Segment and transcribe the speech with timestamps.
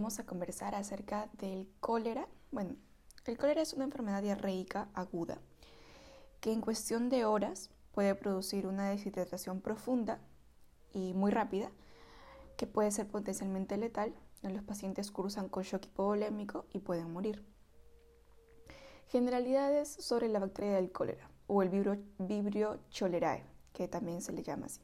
[0.00, 2.26] vamos a conversar acerca del cólera.
[2.52, 2.74] Bueno,
[3.26, 5.36] el cólera es una enfermedad diarreica aguda
[6.40, 10.18] que en cuestión de horas puede producir una deshidratación profunda
[10.94, 11.70] y muy rápida
[12.56, 14.14] que puede ser potencialmente letal.
[14.42, 17.44] Los pacientes cruzan con shock hipovolémico y pueden morir.
[19.08, 23.44] Generalidades sobre la bacteria del cólera o el vibrio, cholerae,
[23.74, 24.80] que también se le llama así.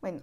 [0.00, 0.22] Bueno,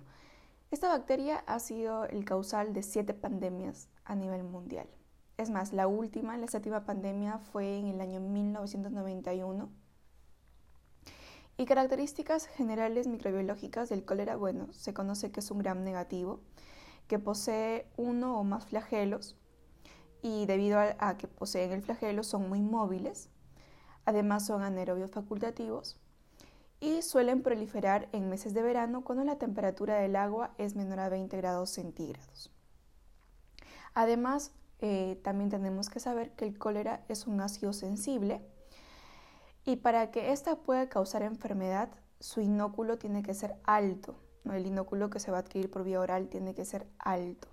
[0.71, 4.87] esta bacteria ha sido el causal de siete pandemias a nivel mundial.
[5.37, 9.69] Es más, la última, la séptima pandemia fue en el año 1991.
[11.57, 16.39] Y características generales microbiológicas del cólera, bueno, se conoce que es un gram negativo,
[17.07, 19.35] que posee uno o más flagelos
[20.21, 23.29] y debido a, que poseen el flagelo son muy móviles,
[24.05, 26.00] además son anaerobios facultativos
[26.81, 31.09] y suelen proliferar en meses de verano cuando la temperatura del agua es menor a
[31.09, 32.51] 20 grados centígrados.
[33.93, 38.41] Además, eh, también tenemos que saber que el cólera es un ácido sensible
[39.63, 41.89] y para que ésta pueda causar enfermedad,
[42.19, 44.15] su inóculo tiene que ser alto.
[44.51, 47.47] El inóculo que se va a adquirir por vía oral tiene que ser alto.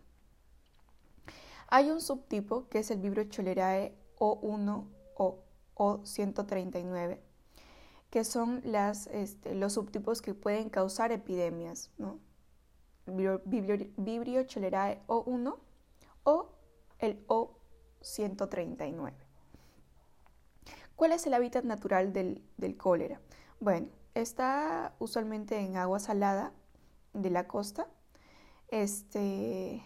[1.69, 4.87] Hay un subtipo que es el Vibrio cholerae O1
[5.17, 7.28] o O139
[8.11, 8.63] que son
[9.13, 12.19] este, los subtipos que pueden causar epidemias, ¿no?
[13.07, 15.57] Vibrio, cholerae O1
[16.25, 16.51] o
[16.99, 19.13] el O139.
[20.95, 23.21] ¿Cuál es el hábitat natural del, cólera?
[23.61, 26.53] Bueno, está usualmente en agua salada
[27.15, 27.89] de la costa.
[28.69, 29.83] Este,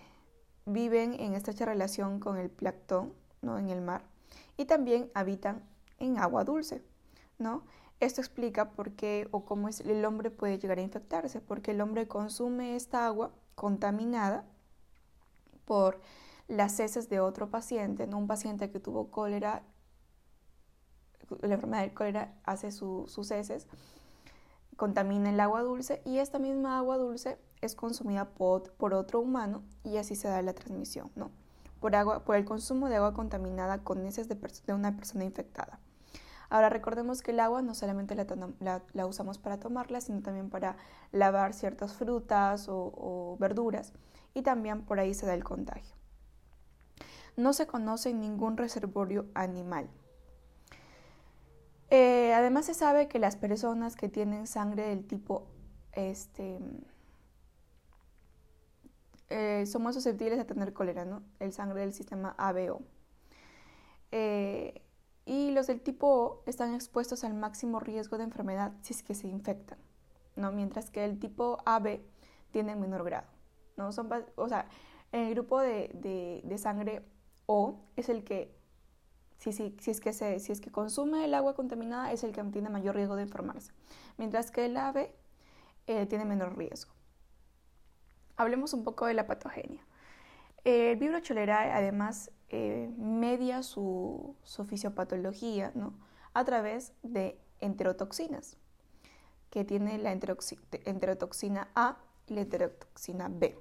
[0.66, 3.58] viven en estrecha relación con el plancton ¿no?
[3.58, 4.04] en el mar
[4.56, 5.62] y también habitan
[5.98, 6.82] en agua dulce.
[7.38, 7.62] ¿no?
[8.02, 12.08] Esto explica por qué o cómo el hombre puede llegar a infectarse, porque el hombre
[12.08, 14.44] consume esta agua contaminada
[15.66, 16.00] por
[16.48, 18.18] las heces de otro paciente, ¿no?
[18.18, 19.62] un paciente que tuvo cólera,
[21.42, 23.68] la enfermedad del cólera hace sus heces,
[24.76, 29.98] contamina el agua dulce y esta misma agua dulce es consumida por, otro humano y
[29.98, 31.30] así se da la transmisión, ¿no?
[31.78, 35.78] Por, agua, por el consumo de agua contaminada con heces de una persona infectada.
[36.52, 40.76] Ahora recordemos que el agua no solamente la, usamos para tomarla, sino también para
[41.10, 43.94] lavar ciertas frutas o, verduras
[44.34, 45.96] y también por ahí se da el contagio.
[47.38, 49.88] No se conoce ningún reservorio animal.
[51.88, 55.46] Eh, además se sabe que las personas que tienen sangre del tipo
[55.92, 56.58] este,
[59.30, 61.22] eh, son más susceptibles a tener cólera, ¿no?
[61.38, 62.82] El sangre del sistema ABO.
[64.10, 64.82] Eh,
[65.24, 69.14] y los del tipo O están expuestos al máximo riesgo de enfermedad si es que
[69.14, 69.78] se infectan,
[70.36, 70.52] ¿no?
[70.52, 72.00] mientras que el tipo AB
[72.50, 73.28] tiene menor grado.
[73.76, 73.92] ¿no?
[73.92, 74.66] Son, o sea,
[75.12, 77.02] el grupo de, sangre
[77.46, 78.54] O es el que,
[79.38, 82.42] si, si, si, es que si es que consume el agua contaminada, es el que
[82.44, 83.72] tiene mayor riesgo de enfermarse,
[84.16, 85.08] mientras que el AB
[85.86, 86.92] eh, tiene menor riesgo.
[88.36, 89.84] Hablemos un poco de la patogenia.
[90.64, 94.36] El vibrio cholerae, además, eh, media su,
[94.66, 95.94] fisiopatología ¿no?
[96.34, 98.58] a través de enterotoxinas,
[99.48, 101.96] que tiene la enterotoxina A
[102.26, 103.58] y la enterotoxina B.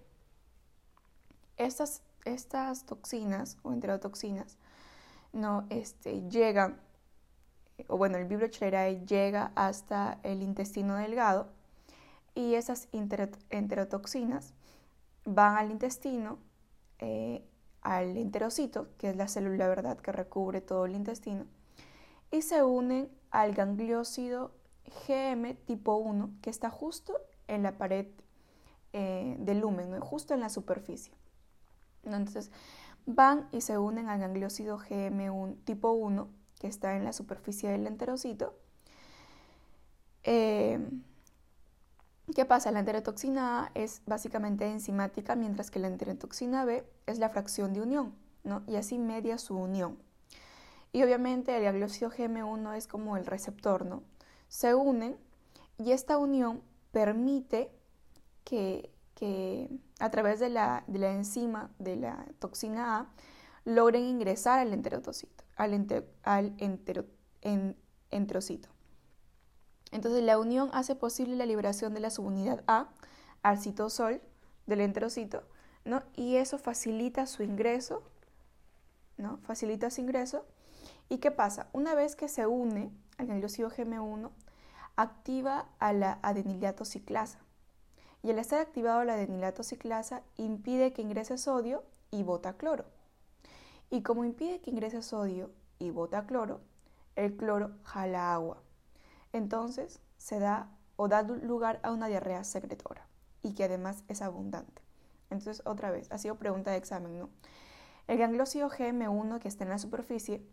[1.56, 4.58] Estas, estas toxinas o enterotoxinas
[5.32, 6.78] no este, llegan,
[7.88, 11.48] o bueno, el vibrio cholerae llega hasta el intestino delgado
[12.36, 14.54] y esas enterotoxinas
[15.24, 16.40] van al intestino
[17.00, 17.48] eh,
[17.82, 21.46] al enterocito, que es la célula verdad que recubre todo el intestino,
[22.32, 24.52] y se unen al gangliósido
[25.08, 28.08] GM tipo 1, que está justo en la pared
[28.94, 31.14] eh, del lumen, justo en la superficie.
[32.04, 32.52] Entonces,
[33.06, 37.88] van y se unen al gangliósido GM1 tipo 1, que está en la superficie del
[37.88, 38.56] enterocito.
[40.24, 40.80] Eh,
[42.34, 42.72] ¿Qué pasa?
[42.72, 47.82] La enterotoxina A es básicamente enzimática, mientras que la enterotoxina B es la fracción de
[47.82, 48.64] unión, ¿no?
[48.68, 49.98] Y así media su unión.
[50.94, 54.04] Y obviamente el gangliósido GM1 es como el receptor, ¿no?
[54.48, 55.18] Se unen
[55.78, 56.62] y esta unión
[56.92, 57.72] permite
[58.44, 58.90] que,
[60.00, 63.10] a través de la, enzima de la toxina A
[63.66, 65.86] logren ingresar al enterocito, al,
[66.24, 66.56] al
[68.10, 68.70] enterocito.
[69.92, 72.90] Entonces la unión hace posible la liberación de la subunidad A
[73.44, 74.22] al citosol
[74.66, 75.44] del enterocito,
[75.84, 76.02] ¿no?
[76.16, 78.04] Y eso facilita su ingreso,
[79.18, 79.38] ¿no?
[79.44, 80.46] Facilita su ingreso.
[81.10, 81.68] ¿Y qué pasa?
[81.74, 84.32] Una vez que se une al gangliosio GM1,
[84.96, 87.40] activa a la adenilato ciclasa.
[88.24, 92.86] Y al estar activado la adenilato ciclasa impide que ingrese sodio y bota cloro.
[93.90, 96.62] Y como impide que ingrese sodio y bota cloro,
[97.16, 98.62] el cloro jala agua.
[99.34, 103.08] Entonces se da o da lugar a una diarrea secretora
[103.42, 104.82] y que además es abundante.
[105.30, 107.30] Entonces, otra vez, ha sido pregunta de examen, ¿no?
[108.08, 110.46] El ganglócido GM1 que está en la superficie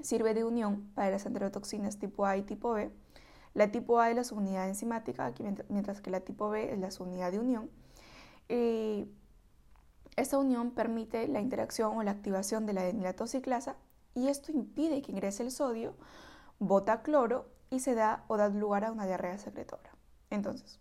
[0.00, 2.90] sirve de unión para las enterotoxinas tipo A y tipo B.
[3.54, 5.32] La tipo A es la subunidad enzimática,
[5.68, 7.70] mientras que la tipo B es la subunidad de unión.
[8.48, 9.08] Y
[10.16, 13.76] esta unión permite la interacción o la activación de la denilatociclasa
[14.14, 15.94] y esto impide que ingrese el sodio,
[16.58, 19.90] bota cloro y se da o da lugar a una diarrea secretora.
[20.30, 20.78] Entonces,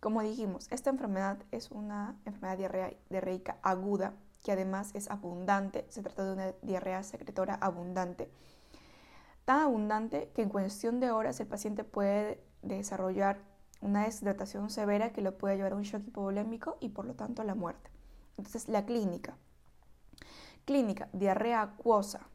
[0.00, 4.14] como dijimos, esta enfermedad es una enfermedad diarreica aguda
[4.44, 8.30] que además es abundante, se trata de una diarrea secretora abundante,
[9.44, 13.40] tan abundante que en cuestión de horas el paciente puede desarrollar
[13.80, 17.42] una deshidratación severa que lo puede llevar a un shock hipovolémico y por lo tanto
[17.42, 17.90] a la muerte.
[18.36, 19.36] Entonces, la clínica.
[20.64, 22.28] Clínica, diarrea acuosa,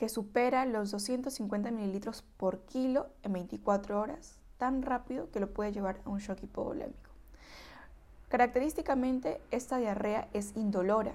[0.00, 5.72] que supera los 250 mililitros por kilo en 24 horas, tan rápido que lo puede
[5.72, 7.10] llevar a un shock hipovolémico.
[8.30, 11.12] Característicamente, esta diarrea es indolora.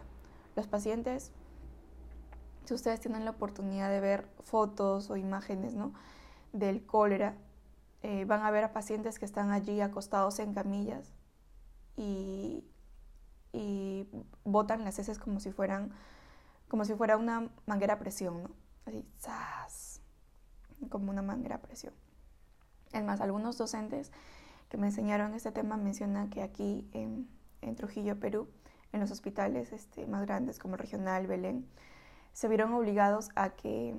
[0.56, 1.32] Los pacientes,
[2.66, 5.92] si ustedes tienen la oportunidad de ver fotos o imágenes ¿no?
[6.54, 7.34] del cólera,
[8.04, 11.12] eh, van a ver a pacientes que están allí acostados en camillas
[11.98, 12.64] y,
[14.44, 15.92] botan las heces como si fueran
[16.68, 18.65] como si fuera una manguera a presión, ¿no?
[18.86, 20.02] Así, ¡zas!
[20.90, 21.94] como una manguera a presión.
[22.92, 24.12] Es más, algunos docentes
[24.70, 27.28] que me enseñaron este tema mencionan que aquí en,
[27.76, 28.48] Trujillo, Perú,
[28.94, 31.68] en los hospitales este, más grandes como el Regional, Belén,
[32.34, 33.96] se vieron obligados a que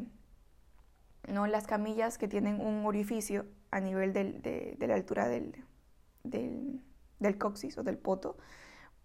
[1.28, 1.46] ¿no?
[1.46, 5.64] las camillas que tienen un orificio a nivel de, la altura del,
[6.22, 6.80] del,
[7.18, 8.36] del, coxis o del poto,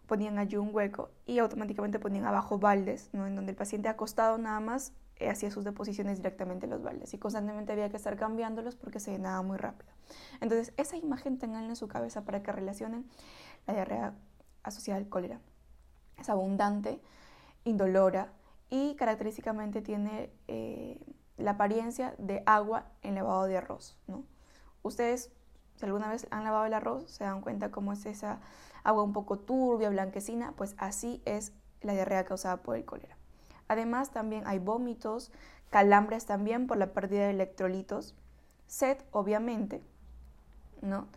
[0.06, 3.26] ponían allí un hueco y automáticamente ponían abajo baldes, ¿no?
[3.26, 4.94] en donde el paciente acostado nada más
[5.30, 9.12] hacía sus deposiciones directamente en los baldes y constantemente había que estar cambiándolos porque se
[9.12, 9.92] llenaba muy rápido.
[10.42, 13.10] Entonces, esa imagen tengan en su cabeza para que relacionen
[13.68, 14.16] la diarrea
[14.64, 15.40] asociada al cólera.
[16.18, 17.02] Es abundante,
[17.64, 18.32] indolora
[18.70, 21.00] y característicamente tiene eh,
[21.38, 23.98] la apariencia de agua en lavado de arroz.
[24.08, 24.24] ¿no?
[24.84, 25.32] Ustedes,
[25.76, 28.40] si alguna vez han lavado el arroz, se dan cuenta cómo es esa
[28.84, 33.18] agua un poco turbia, blanquecina, pues así es la diarrea causada por el cólera.
[33.72, 35.32] Además, también hay vómitos,
[35.70, 38.16] calambres también por la pérdida de electrolitos,
[38.68, 39.82] sed, obviamente,
[40.82, 41.08] ¿no?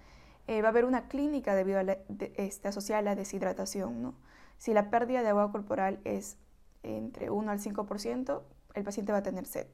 [0.46, 1.98] Eh, va a haber una clínica debido a la,
[2.36, 4.14] este, asociada a la deshidratación, ¿no?
[4.58, 6.36] Si la pérdida de agua corporal es
[6.84, 8.42] entre 1 al 5%,
[8.74, 9.66] el paciente va a tener sed.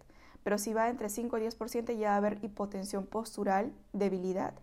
[0.43, 4.55] Pero si va entre 5 y 10%, ya va a haber hipotensión postural, debilidad.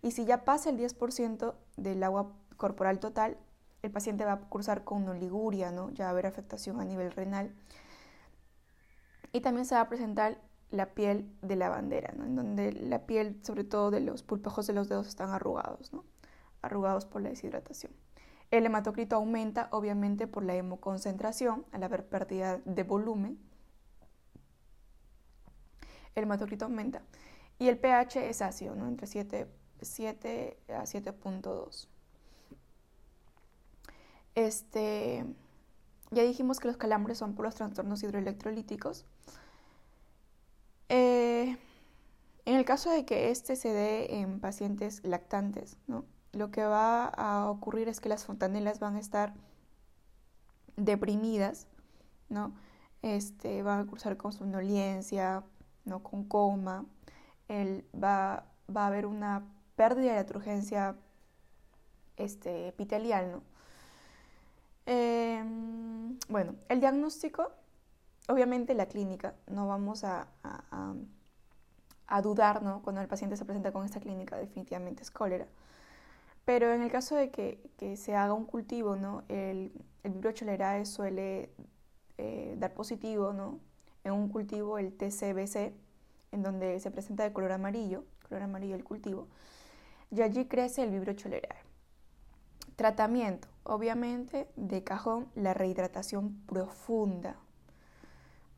[0.00, 3.36] Y si ya pasa el 10% del agua corporal total,
[3.86, 5.90] el paciente va a cursar con oliguria, ¿no?
[5.90, 7.54] ya va a haber afectación a nivel renal.
[9.32, 10.38] Y también se va a presentar
[10.70, 12.24] la piel de la bandera, ¿no?
[12.24, 16.04] en donde la piel, sobre todo de los pulpejos de los dedos, están arrugados, ¿no?
[16.62, 17.92] arrugados por la deshidratación.
[18.50, 23.38] El hematocrito aumenta obviamente por la hemoconcentración al haber pérdida de volumen.
[26.14, 27.02] El hematocrito aumenta.
[27.58, 28.86] Y el pH es ácido, ¿no?
[28.86, 29.48] entre 7,
[29.80, 31.88] 7 a 7.2.
[34.36, 35.24] Este,
[36.10, 39.06] ya dijimos que los calambres son por los trastornos hidroelectrolíticos.
[40.90, 41.56] Eh,
[42.44, 45.78] en el caso de que este se dé en pacientes lactantes,
[46.32, 49.34] lo que va a ocurrir es que las fontanelas van a estar
[50.76, 51.66] deprimidas,
[52.28, 52.52] ¿no?
[53.00, 55.44] Este, van a cursar con somnolencia,
[55.86, 56.02] ¿no?
[56.02, 56.84] con coma,
[57.50, 58.44] va,
[58.74, 59.44] va, a haber una
[59.76, 60.96] pérdida de la turgencia
[62.16, 63.55] este, epitelial, ¿no?
[64.86, 67.50] Em, bueno, el diagnóstico,
[68.28, 70.28] obviamente la clínica, no vamos a,
[72.08, 72.82] a, dudar, ¿no?
[72.82, 75.46] Cuando el paciente se presenta con esta clínica, definitivamente es cólera.
[76.44, 79.24] Pero en el caso de que, se haga un cultivo, ¿no?
[79.28, 79.72] El,
[80.04, 81.50] el vibrio cholerae suele
[82.18, 83.60] eh, dar positivo, ¿no?
[84.04, 85.74] En un cultivo, el TCBC,
[86.32, 89.28] en donde se presenta de color amarillo, color amarillo el cultivo,
[90.10, 91.58] y allí crece el vibrio cholerae.
[92.76, 97.36] Tratamiento, obviamente, de cajón, la rehidratación profunda.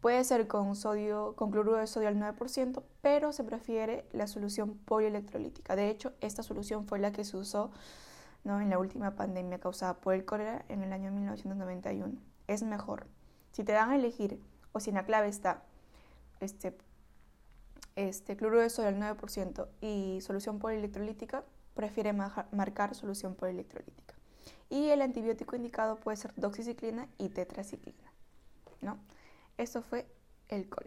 [0.00, 4.78] Puede ser con, sodio, con cloruro de sodio al 9%, pero se prefiere la solución
[4.84, 5.74] polielectrolítica.
[5.74, 7.72] De hecho, esta solución fue la que se usó
[8.44, 8.60] ¿no?
[8.60, 12.20] en la última pandemia causada por el cólera en el año 1991.
[12.46, 13.06] Es mejor.
[13.50, 14.40] Si te dan a elegir,
[14.72, 15.64] o si en la clave está
[16.38, 16.76] este,
[17.96, 24.17] este cloruro de sodio al 9% y solución polielectrolítica, prefiere marcar solución polielectrolítica.
[24.70, 28.12] Y el antibiótico indicado puede ser doxiciclina y tetraciclina.
[28.80, 28.98] ¿no?
[29.56, 30.06] Eso fue
[30.48, 30.86] el cólera.